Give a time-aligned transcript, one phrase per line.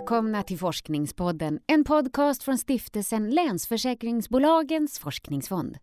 [0.00, 5.78] välkomna till Forskningspodden, en podcast från stiftelsen Länsförsäkringsbolagens forskningsfond.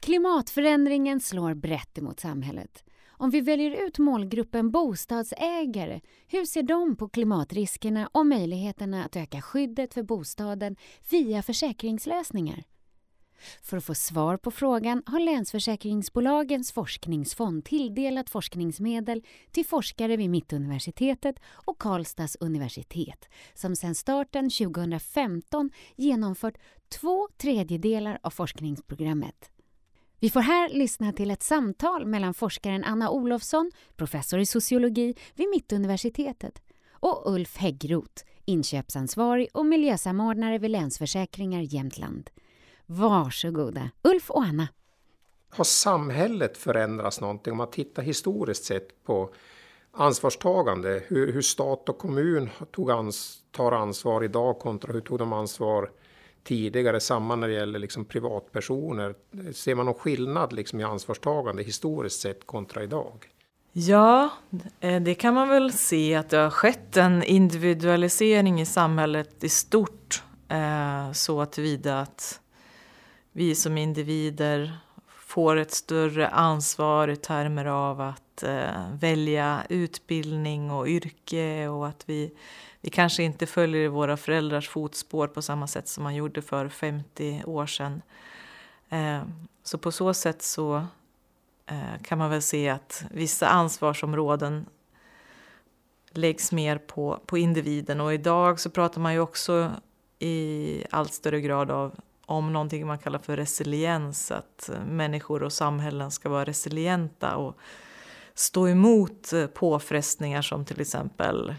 [0.00, 2.84] Klimatförändringen slår brett emot samhället.
[3.08, 9.42] Om vi väljer ut målgruppen bostadsägare, hur ser de på klimatriskerna och möjligheterna att öka
[9.42, 10.76] skyddet för bostaden
[11.10, 12.64] via försäkringslösningar?
[13.62, 21.36] För att få svar på frågan har Länsförsäkringsbolagens forskningsfond tilldelat forskningsmedel till forskare vid Mittuniversitetet
[21.48, 29.50] och Karlstads universitet som sedan starten 2015 genomfört två tredjedelar av forskningsprogrammet.
[30.20, 35.48] Vi får här lyssna till ett samtal mellan forskaren Anna Olofsson, professor i sociologi vid
[35.48, 42.30] Mittuniversitetet, och Ulf Häggroth, inköpsansvarig och miljösamordnare vid Länsförsäkringar Jämtland.
[42.86, 44.68] Varsågoda, Ulf och Anna.
[45.50, 49.30] Har samhället förändrats någonting om man tittar historiskt sett på
[49.92, 51.02] ansvarstagande?
[51.06, 55.90] Hur, hur stat och kommun tog ans, tar ansvar idag kontra hur tog de ansvar
[56.44, 57.00] tidigare?
[57.00, 59.14] Samma när det gäller liksom privatpersoner.
[59.52, 63.26] Ser man någon skillnad liksom i ansvarstagande historiskt sett kontra idag?
[63.72, 64.30] Ja,
[64.80, 69.48] eh, det kan man väl se att det har skett en individualisering i samhället i
[69.48, 70.22] stort.
[70.48, 72.40] Eh, så tillvida att
[73.36, 80.88] vi som individer får ett större ansvar i termer av att eh, välja utbildning och
[80.88, 82.32] yrke och att vi,
[82.80, 87.42] vi kanske inte följer våra föräldrars fotspår på samma sätt som man gjorde för 50
[87.46, 88.02] år sedan.
[88.88, 89.22] Eh,
[89.62, 90.86] så på så sätt så
[91.66, 94.66] eh, kan man väl se att vissa ansvarsområden
[96.10, 99.72] läggs mer på, på individen och idag så pratar man ju också
[100.18, 101.94] i allt större grad av
[102.26, 107.56] om någonting man kallar för resiliens, att människor och samhällen ska vara resilienta och
[108.34, 111.54] stå emot påfrestningar som till exempel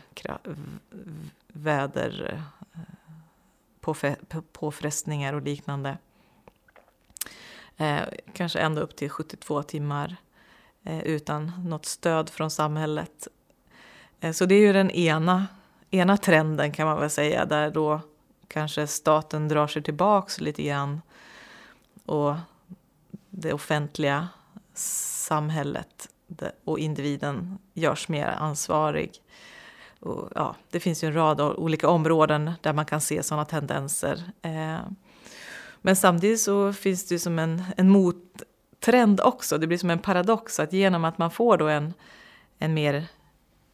[1.48, 2.44] väder,
[4.52, 5.98] påfrestningar och liknande.
[7.78, 8.02] Eh,
[8.34, 10.16] kanske ända upp till 72 timmar
[10.84, 13.28] eh, utan något stöd från samhället.
[14.20, 15.48] Eh, så det är ju den ena,
[15.92, 18.02] ena trenden kan man väl säga, där då
[18.48, 21.02] kanske staten drar sig tillbaks lite grann
[22.06, 22.36] och
[23.30, 24.28] det offentliga
[24.74, 26.10] samhället
[26.64, 29.22] och individen görs mer ansvarig.
[30.00, 34.24] Och, ja, det finns ju en rad olika områden där man kan se sådana tendenser.
[34.42, 34.80] Eh,
[35.82, 39.58] men samtidigt så finns det ju som en, en mottrend också.
[39.58, 41.94] Det blir som en paradox att genom att man får då en,
[42.60, 43.08] en mer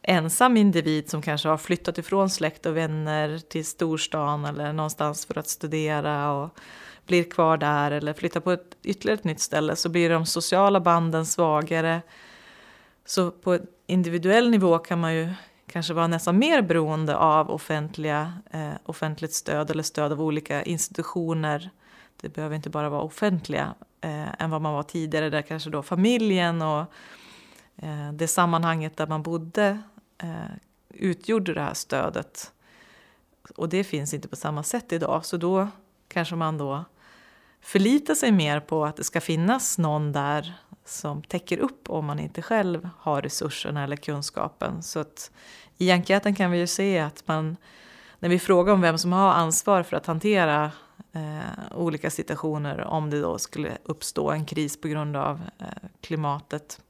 [0.04, 5.38] ensam individ som kanske har flyttat ifrån släkt och vänner till storstan eller någonstans för
[5.38, 6.58] att studera och
[7.06, 10.80] blir kvar där eller flyttar på ett ytterligare ett nytt ställe så blir de sociala
[10.80, 12.02] banden svagare.
[13.04, 15.28] Så på individuell nivå kan man ju
[15.66, 21.70] kanske vara nästan mer beroende av offentliga, eh, offentligt stöd eller stöd av olika institutioner.
[22.20, 25.82] Det behöver inte bara vara offentliga eh, än vad man var tidigare där kanske då
[25.82, 26.80] familjen och
[27.76, 29.78] eh, det sammanhanget där man bodde
[30.18, 30.56] eh,
[30.88, 32.52] utgjorde det här stödet.
[33.56, 35.24] Och det finns inte på samma sätt idag.
[35.24, 35.68] Så då
[36.08, 36.84] kanske man då
[37.60, 40.54] förlitar sig mer på att det ska finnas någon där
[40.84, 44.82] som täcker upp om man inte själv har resurserna eller kunskapen.
[44.82, 45.30] Så att
[45.78, 47.56] i enkäten kan vi ju se att man,
[48.18, 50.72] när vi frågar om vem som har ansvar för att hantera
[51.12, 55.66] eh, olika situationer, om det då skulle uppstå en kris på grund av eh,
[56.00, 56.80] klimatet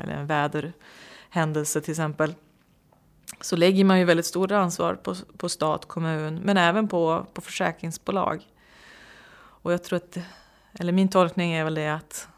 [0.00, 2.34] eller en väderhändelse till exempel,
[3.40, 7.40] så lägger man ju väldigt stort ansvar på, på stat, kommun, men även på, på
[7.40, 8.42] försäkringsbolag.
[9.38, 10.18] Och jag tror att,
[10.78, 12.28] eller min tolkning är väl det att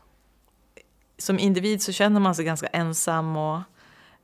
[1.19, 3.61] som individ så känner man sig ganska ensam och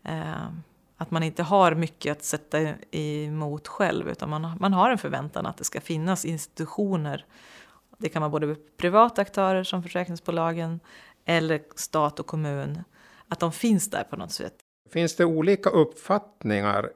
[0.05, 0.49] eh,
[0.97, 2.59] att man inte har mycket att sätta
[2.91, 7.25] emot själv utan man, man har en förväntan att det ska finnas institutioner.
[7.99, 10.81] Det kan vara både privata aktörer som försäkringsbolagen
[11.25, 12.85] eller stat och kommun.
[13.29, 14.64] Att de finns där på något sätt.
[14.91, 16.91] Finns det olika uppfattningar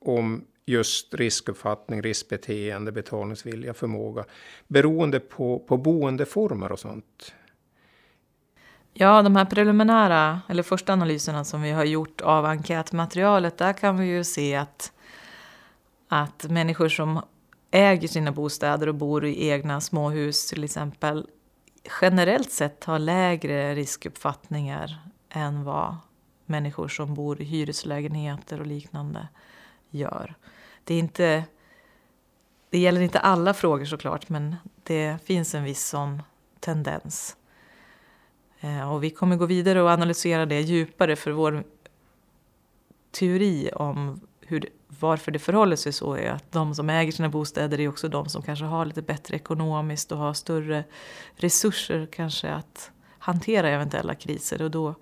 [0.00, 4.24] om just riskuppfattning, riskbeteende, betalningsvilja, förmåga
[4.68, 7.34] beroende på, på boendeformer och sånt?
[8.92, 13.98] Ja, de här preliminära, eller första analyserna som vi har gjort av enkätmaterialet, där kan
[13.98, 14.92] vi ju se att,
[16.08, 17.22] att människor som
[17.70, 21.26] äger sina bostäder och bor i egna småhus till exempel
[22.00, 24.98] generellt sett har lägre riskuppfattningar
[25.30, 25.96] än vad
[26.54, 29.28] människor som bor i hyreslägenheter och liknande
[29.90, 30.34] gör.
[30.84, 31.44] Det, är inte,
[32.70, 36.22] det gäller inte alla frågor såklart, men det finns en viss sån
[36.60, 37.36] tendens.
[38.60, 41.64] Eh, och vi kommer gå vidare och analysera det djupare för vår
[43.10, 44.68] teori om hur
[45.00, 48.28] varför det förhåller sig så är att de som äger sina bostäder är också de
[48.28, 50.84] som kanske har lite bättre ekonomiskt och har större
[51.36, 54.94] resurser kanske att hantera eventuella kriser och då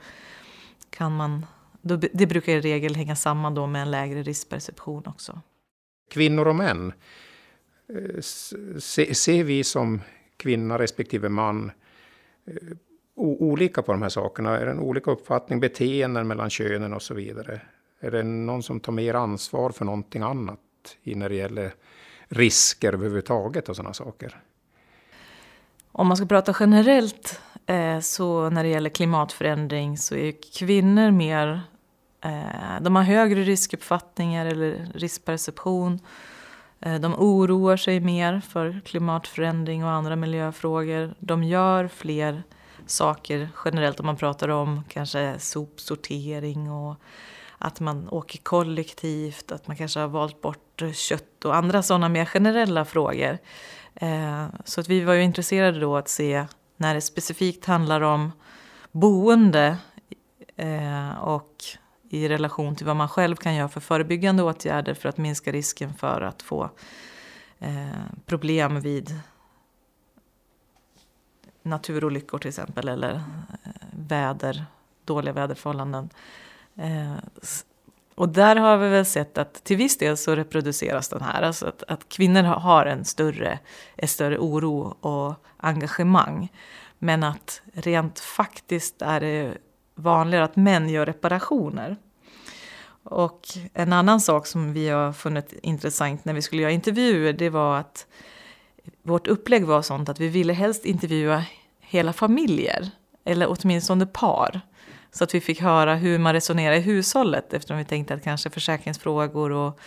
[0.96, 1.46] kan man,
[1.80, 5.40] då, det brukar i regel hänga samman då med en lägre riskperception också.
[6.10, 6.92] Kvinnor och män,
[7.88, 8.20] eh,
[9.12, 10.00] ser vi som
[10.36, 11.72] kvinna respektive man
[12.46, 12.76] eh,
[13.14, 14.58] olika på de här sakerna?
[14.58, 17.60] Är det en olika uppfattning, beteenden mellan könen och så vidare?
[18.00, 20.58] Är det någon som tar mer ansvar för någonting annat
[21.02, 21.74] när det gäller
[22.28, 24.40] risker överhuvudtaget och sådana saker?
[25.92, 31.60] Om man ska prata generellt Eh, så när det gäller klimatförändring så är kvinnor mer
[32.24, 36.00] eh, de har högre riskuppfattningar eller riskperception.
[36.80, 41.14] Eh, de oroar sig mer för klimatförändring och andra miljöfrågor.
[41.18, 42.42] De gör fler
[42.86, 46.96] saker generellt om man pratar om kanske sopsortering och
[47.58, 52.24] att man åker kollektivt, att man kanske har valt bort kött och andra sådana mer
[52.24, 53.38] generella frågor.
[54.64, 56.46] Så att vi var ju intresserade då att se
[56.82, 58.32] när det specifikt handlar om
[58.92, 59.76] boende
[60.56, 61.64] eh, och
[62.08, 65.94] i relation till vad man själv kan göra för förebyggande åtgärder för att minska risken
[65.94, 66.70] för att få
[67.58, 67.86] eh,
[68.26, 69.20] problem vid
[71.62, 74.64] naturolyckor till exempel eller eh, väder,
[75.04, 76.10] dåliga väderförhållanden.
[76.74, 77.14] Eh,
[78.14, 81.42] och där har vi väl sett att till viss del så reproduceras den här.
[81.42, 83.58] Alltså att, att kvinnor har en större,
[83.96, 86.48] en större oro och engagemang.
[86.98, 89.54] Men att rent faktiskt är det
[89.94, 91.96] vanligare att män gör reparationer.
[93.04, 93.40] Och
[93.74, 97.76] en annan sak som vi har funnit intressant när vi skulle göra intervjuer det var
[97.78, 98.06] att
[99.02, 101.44] vårt upplägg var sånt att vi ville helst intervjua
[101.80, 102.90] hela familjer.
[103.24, 104.60] Eller åtminstone par.
[105.12, 108.50] Så att vi fick höra hur man resonerar i hushållet eftersom vi tänkte att kanske
[108.50, 109.80] försäkringsfrågor och,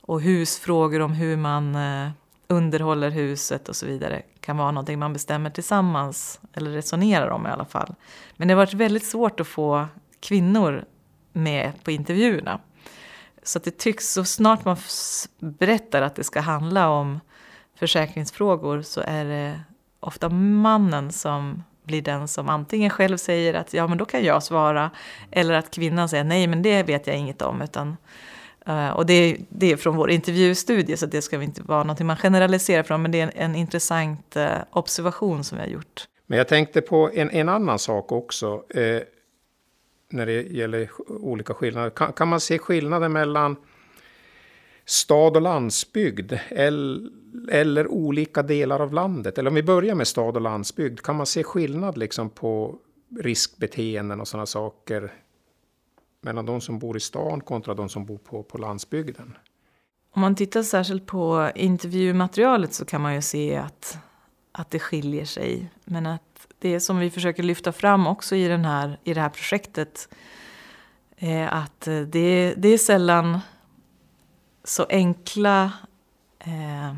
[0.00, 2.10] och husfrågor om hur man eh,
[2.48, 7.50] underhåller huset och så vidare kan vara någonting man bestämmer tillsammans eller resonerar om i
[7.50, 7.94] alla fall.
[8.36, 9.86] Men det har varit väldigt svårt att få
[10.20, 10.84] kvinnor
[11.32, 12.60] med på intervjuerna.
[13.42, 14.76] Så att det tycks, så snart man
[15.38, 17.20] berättar att det ska handla om
[17.78, 19.60] försäkringsfrågor så är det
[20.00, 24.42] ofta mannen som blir den som antingen själv säger att ja men då kan jag
[24.42, 24.90] svara
[25.30, 27.62] eller att kvinnan säger nej men det vet jag inget om.
[27.62, 27.96] Utan,
[28.66, 32.06] eh, och det, det är från vår intervjustudie så det ska vi inte vara någonting
[32.06, 36.04] man generaliserar från men det är en, en intressant eh, observation som vi har gjort.
[36.26, 39.02] Men jag tänkte på en, en annan sak också eh,
[40.10, 41.90] när det gäller olika skillnader.
[41.90, 43.56] Kan, kan man se skillnader mellan
[44.86, 47.10] stad och landsbygd eller,
[47.50, 49.38] eller olika delar av landet?
[49.38, 52.78] Eller om vi börjar med stad och landsbygd, kan man se skillnad liksom på
[53.20, 55.12] riskbeteenden och sådana saker
[56.20, 59.36] mellan de som bor i stan kontra de som bor på, på landsbygden?
[60.10, 63.98] Om man tittar särskilt på intervjumaterialet så kan man ju se att,
[64.52, 65.70] att det skiljer sig.
[65.84, 69.28] Men att det som vi försöker lyfta fram också i, den här, i det här
[69.28, 70.08] projektet
[71.16, 73.38] är att det, det är sällan
[74.66, 75.72] så enkla
[76.38, 76.94] eh,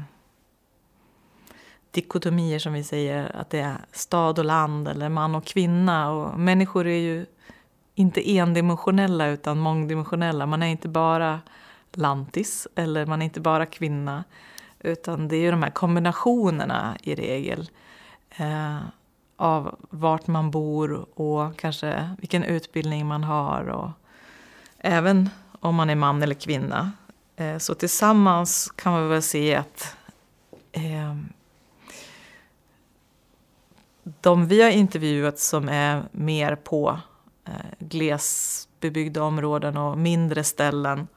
[1.91, 6.11] dikotomier som vi säger, att det är stad och land eller man och kvinna.
[6.11, 7.27] Och människor är ju
[7.95, 10.47] inte endimensionella utan mångdimensionella.
[10.47, 11.41] Man är inte bara
[11.93, 14.25] lantis eller man är inte bara kvinna.
[14.81, 17.71] Utan det är ju de här kombinationerna i regel.
[18.31, 18.79] Eh,
[19.37, 23.69] av vart man bor och kanske vilken utbildning man har.
[23.69, 23.91] Och
[24.79, 26.93] även om man är man eller kvinna.
[27.41, 29.97] Eh, så tillsammans kan man väl se att
[30.73, 31.17] eh,
[34.21, 37.01] de vi har intervjuat som är mer på
[37.45, 41.09] eh, glesbebyggda områden och mindre ställen,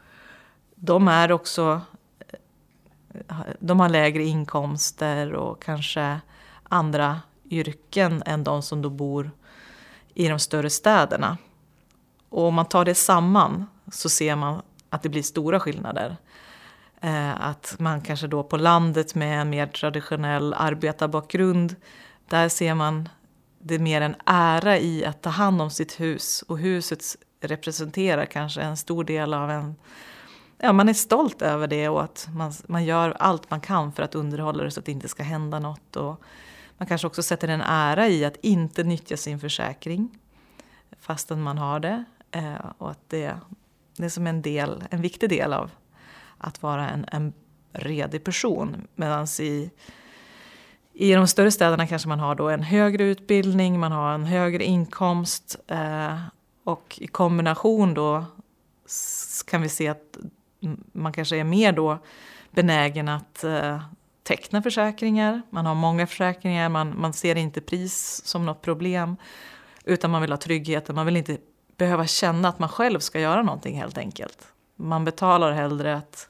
[0.75, 1.81] de är också
[2.29, 6.19] eh, de har lägre inkomster och kanske
[6.63, 9.31] andra yrken än de som då bor
[10.13, 11.37] i de större städerna.
[12.29, 14.61] Och om man tar det samman så ser man
[14.91, 16.17] att det blir stora skillnader.
[17.01, 21.75] Eh, att man kanske då på landet med en mer traditionell arbetarbakgrund,
[22.29, 23.09] där ser man
[23.59, 27.03] det mer en ära i att ta hand om sitt hus och huset
[27.41, 29.75] representerar kanske en stor del av en
[30.63, 34.03] Ja, man är stolt över det och att man, man gör allt man kan för
[34.03, 35.95] att underhålla det så att det inte ska hända något.
[35.95, 36.21] Och
[36.77, 40.19] man kanske också sätter en ära i att inte nyttja sin försäkring
[40.99, 42.03] fastän man har det.
[42.31, 43.37] Eh, och att det,
[44.01, 45.71] det är som en, del, en viktig del av
[46.37, 47.33] att vara en, en
[47.73, 48.87] redig person.
[48.95, 49.71] Medan i,
[50.93, 54.63] i de större städerna kanske man har då en högre utbildning, man har en högre
[54.63, 56.17] inkomst eh,
[56.63, 58.25] och i kombination då
[59.47, 60.17] kan vi se att
[60.91, 61.97] man kanske är mer då
[62.51, 63.81] benägen att eh,
[64.23, 65.41] teckna försäkringar.
[65.49, 69.15] Man har många försäkringar, man, man ser inte pris som något problem.
[69.85, 71.37] Utan man vill ha tryggheten, man vill inte
[71.81, 74.47] behöva känna att man själv ska göra någonting helt enkelt.
[74.75, 76.29] Man betalar hellre att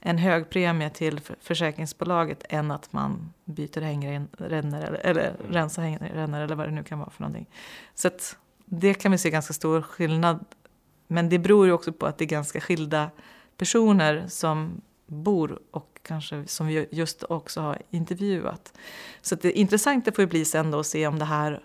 [0.00, 6.54] en hög premie till försäkringsbolaget än att man byter hängrännor eller, eller rensar hängrännor eller
[6.54, 7.46] vad det nu kan vara för någonting.
[7.94, 10.44] Så att det kan vi se ganska stor skillnad.
[11.06, 13.10] Men det beror ju också på att det är ganska skilda
[13.56, 18.72] personer som bor och kanske som vi just också har intervjuat.
[19.22, 21.62] Så det intressanta får ju bli sen då att se om det här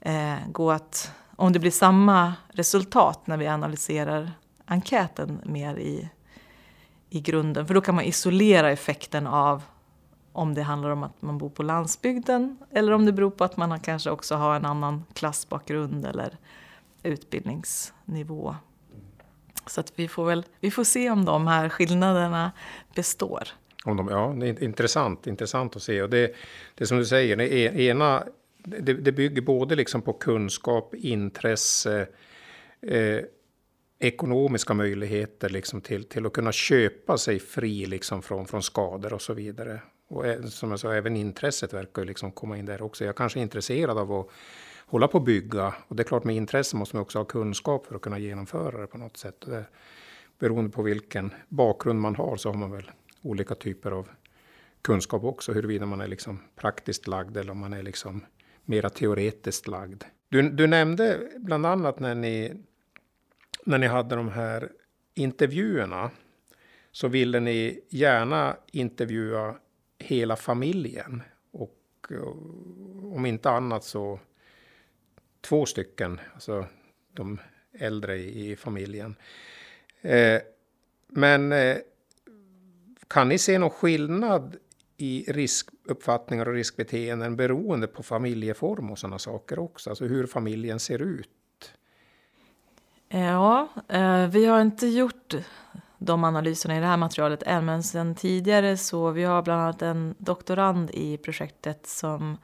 [0.00, 4.32] eh, går att, om det blir samma resultat när vi analyserar
[4.64, 6.08] enkäten mer i,
[7.10, 7.66] i grunden.
[7.66, 9.62] För då kan man isolera effekten av
[10.32, 13.56] om det handlar om att man bor på landsbygden eller om det beror på att
[13.56, 16.36] man kanske också har en annan klassbakgrund eller
[17.02, 18.56] utbildningsnivå.
[19.66, 22.52] Så att vi får väl vi får se om de här skillnaderna
[22.94, 23.48] består.
[23.84, 26.02] Om de, ja, det är intressant, intressant att se.
[26.02, 26.34] Och det,
[26.74, 28.24] det som du säger, det ena,
[28.66, 32.06] det, det bygger både liksom på kunskap, intresse,
[32.82, 33.20] eh,
[33.98, 39.22] ekonomiska möjligheter liksom till, till att kunna köpa sig fri liksom från, från skador och
[39.22, 39.80] så vidare.
[40.08, 43.04] Och eh, som jag sa, även intresset verkar liksom komma in där också.
[43.04, 44.28] Jag kanske är intresserad av att
[44.86, 45.74] hålla på och bygga.
[45.88, 48.80] Och det är klart, med intresse måste man också ha kunskap för att kunna genomföra
[48.80, 49.44] det på något sätt.
[49.44, 49.64] Och det,
[50.38, 52.90] beroende på vilken bakgrund man har så har man väl
[53.22, 54.08] olika typer av
[54.82, 55.52] kunskap också.
[55.52, 58.24] Huruvida man är liksom praktiskt lagd eller om man är liksom
[58.66, 60.04] mera teoretiskt lagd.
[60.28, 62.52] Du, du nämnde bland annat när ni,
[63.64, 64.72] när ni hade de här
[65.14, 66.10] intervjuerna
[66.92, 69.56] så ville ni gärna intervjua
[69.98, 71.22] hela familjen.
[71.50, 71.78] Och,
[72.10, 74.20] och om inte annat så
[75.40, 76.66] två stycken, alltså
[77.12, 77.38] de
[77.72, 79.16] äldre i familjen.
[80.00, 80.40] Eh,
[81.08, 81.76] men eh,
[83.08, 84.56] kan ni se någon skillnad
[84.96, 89.90] i riskuppfattningar och riskbeteenden beroende på familjeform och sådana saker också?
[89.90, 91.28] Alltså hur familjen ser ut?
[93.08, 95.34] Ja, eh, vi har inte gjort
[95.98, 99.82] de analyserna i det här materialet än, men sen tidigare så vi har bland annat
[99.82, 102.36] en doktorand i projektet som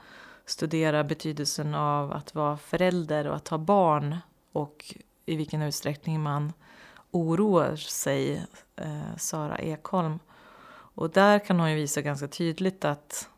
[0.47, 4.17] studerar betydelsen av att vara förälder och att ha barn
[4.53, 4.95] och
[5.27, 6.53] i vilken utsträckning man
[7.11, 10.19] oroar sig, eh, Sara Ekholm.
[10.95, 13.29] Och där kan hon ju visa ganska tydligt att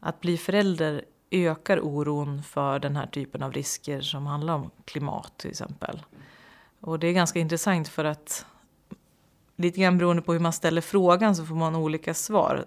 [0.00, 5.38] att bli förälder ökar oron för den här typen av risker som handlar om klimat
[5.38, 6.02] till exempel.
[6.80, 8.46] Och det är ganska intressant för att
[9.56, 12.64] lite grann beroende på hur man ställer frågan så får man olika svar.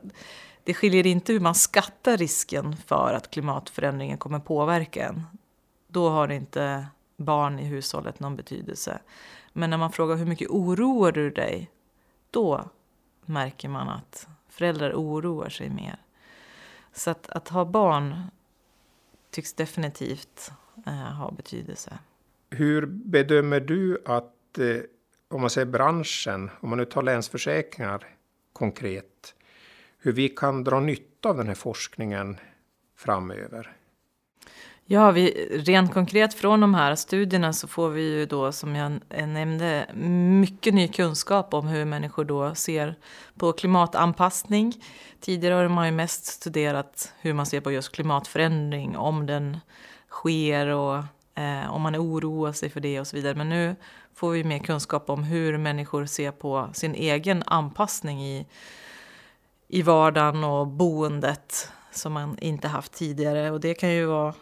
[0.63, 5.23] Det skiljer inte hur man skattar risken för att klimatförändringen kommer påverka en.
[5.87, 8.99] Då har inte barn i hushållet någon betydelse.
[9.53, 11.69] Men när man frågar hur mycket oroar du dig?
[12.31, 12.69] Då
[13.25, 15.95] märker man att föräldrar oroar sig mer.
[16.93, 18.23] Så att, att ha barn
[19.31, 20.51] tycks definitivt
[20.85, 21.97] eh, ha betydelse.
[22.49, 24.77] Hur bedömer du att, eh,
[25.27, 28.07] om man säger branschen, om man nu tar Länsförsäkringar
[28.53, 29.35] konkret,
[29.97, 32.37] hur vi kan dra nytta av den här forskningen
[32.95, 33.77] framöver?
[34.85, 38.99] Ja, vi, rent konkret från de här studierna så får vi ju då som jag
[39.09, 39.87] eh, nämnde
[40.41, 42.95] mycket ny kunskap om hur människor då ser
[43.37, 44.73] på klimatanpassning.
[45.19, 49.57] Tidigare har man ju mest studerat hur man ser på just klimatförändring, om den
[50.09, 50.95] sker och
[51.35, 53.35] eh, om man oroar sig för det och så vidare.
[53.35, 53.75] Men nu
[54.15, 58.47] får vi mer kunskap om hur människor ser på sin egen anpassning i,
[59.67, 63.51] i vardagen och boendet som man inte haft tidigare.
[63.51, 64.33] Och det kan ju vara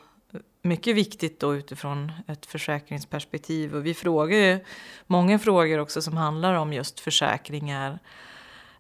[0.62, 3.75] mycket viktigt då utifrån ett försäkringsperspektiv.
[3.75, 4.60] Och vi frågar ju
[5.08, 8.00] många frågor också som handlar om just försäkringar.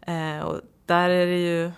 [0.01, 1.71] Eh, och där är det ju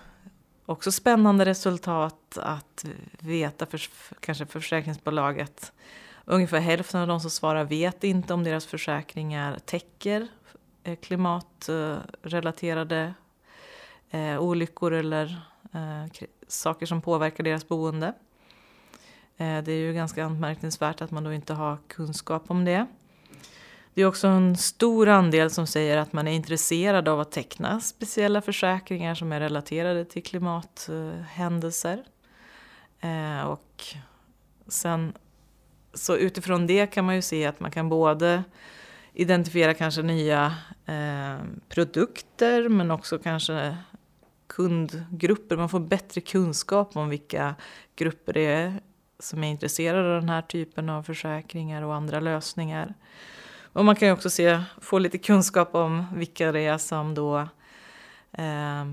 [0.66, 2.84] också spännande resultat att
[3.18, 3.80] veta för
[4.20, 5.72] kanske försäkringsbolaget.
[6.24, 10.28] Ungefär hälften av de som svarar vet inte om deras försäkringar täcker
[10.82, 13.14] eh, klimatrelaterade
[14.10, 15.40] eh, olyckor eller
[15.72, 16.04] eh,
[16.48, 18.14] saker som påverkar deras boende.
[19.36, 22.86] Eh, det är ju ganska anmärkningsvärt att man då inte har kunskap om det.
[23.94, 27.80] Det är också en stor andel som säger att man är intresserad av att teckna
[27.80, 32.04] speciella försäkringar som är relaterade till klimathändelser.
[33.00, 33.84] Eh, och
[34.66, 35.12] sen,
[35.94, 38.44] så utifrån det kan man ju se att man kan både
[39.12, 40.54] identifiera kanske nya
[40.86, 41.36] eh,
[41.68, 43.76] produkter men också kanske
[44.46, 45.56] kundgrupper.
[45.56, 47.54] Man får bättre kunskap om vilka
[47.96, 48.80] grupper det är
[49.24, 52.94] som är intresserade av den här typen av försäkringar och andra lösningar.
[53.72, 57.48] Och man kan ju också se, få lite kunskap om vilka det är som då
[58.32, 58.84] eh,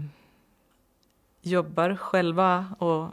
[1.41, 3.09] jobbar själva och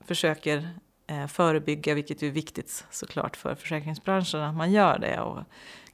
[0.00, 0.70] försöker
[1.06, 5.20] eh, förebygga, vilket är viktigt såklart för försäkringsbranschen att man gör det.
[5.20, 5.38] Och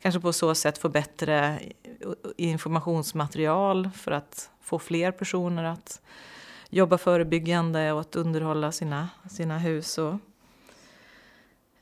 [0.02, 6.00] kanske på så sätt få bättre eh, informationsmaterial för att få fler personer att
[6.70, 10.14] jobba förebyggande och att underhålla sina, sina hus och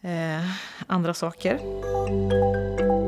[0.02, 0.40] eh,
[0.86, 2.99] andra saker.